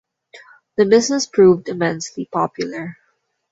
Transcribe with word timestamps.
The 0.77 0.85
business 0.87 1.27
proved 1.27 1.69
immensely 1.69 2.25
popular. 2.25 2.97